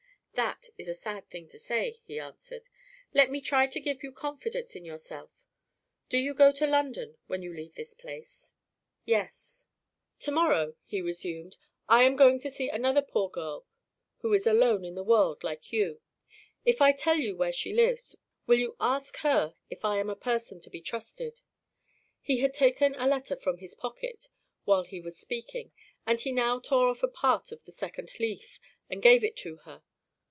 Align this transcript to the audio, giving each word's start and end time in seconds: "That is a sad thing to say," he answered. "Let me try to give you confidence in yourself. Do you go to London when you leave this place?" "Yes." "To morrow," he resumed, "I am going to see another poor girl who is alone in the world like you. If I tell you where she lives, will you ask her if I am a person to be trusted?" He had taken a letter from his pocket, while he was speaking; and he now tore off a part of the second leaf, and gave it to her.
"That 0.33 0.69
is 0.75 0.87
a 0.87 0.95
sad 0.95 1.29
thing 1.29 1.47
to 1.49 1.59
say," 1.59 1.99
he 2.03 2.19
answered. 2.19 2.67
"Let 3.13 3.29
me 3.29 3.41
try 3.41 3.67
to 3.67 3.79
give 3.79 4.01
you 4.01 4.11
confidence 4.11 4.75
in 4.75 4.83
yourself. 4.83 5.29
Do 6.09 6.17
you 6.17 6.33
go 6.33 6.51
to 6.53 6.65
London 6.65 7.15
when 7.27 7.43
you 7.43 7.53
leave 7.53 7.75
this 7.75 7.93
place?" 7.93 8.55
"Yes." 9.05 9.67
"To 10.19 10.31
morrow," 10.31 10.75
he 10.83 10.99
resumed, 10.99 11.57
"I 11.87 12.05
am 12.05 12.15
going 12.15 12.39
to 12.39 12.49
see 12.49 12.69
another 12.69 13.03
poor 13.03 13.29
girl 13.29 13.67
who 14.21 14.33
is 14.33 14.47
alone 14.47 14.83
in 14.83 14.95
the 14.95 15.03
world 15.03 15.43
like 15.43 15.71
you. 15.71 16.01
If 16.65 16.81
I 16.81 16.91
tell 16.91 17.17
you 17.17 17.35
where 17.35 17.53
she 17.53 17.71
lives, 17.71 18.15
will 18.47 18.57
you 18.57 18.75
ask 18.79 19.17
her 19.17 19.53
if 19.69 19.85
I 19.85 19.99
am 19.99 20.09
a 20.09 20.15
person 20.15 20.59
to 20.61 20.71
be 20.71 20.81
trusted?" 20.81 21.41
He 22.19 22.39
had 22.39 22.55
taken 22.55 22.95
a 22.95 23.05
letter 23.07 23.35
from 23.35 23.59
his 23.59 23.75
pocket, 23.75 24.29
while 24.65 24.85
he 24.85 24.99
was 25.01 25.19
speaking; 25.19 25.71
and 26.07 26.19
he 26.19 26.31
now 26.31 26.57
tore 26.59 26.87
off 26.89 27.03
a 27.03 27.07
part 27.07 27.51
of 27.51 27.63
the 27.65 27.71
second 27.71 28.11
leaf, 28.19 28.59
and 28.89 29.03
gave 29.03 29.23
it 29.23 29.37
to 29.37 29.57
her. 29.57 29.83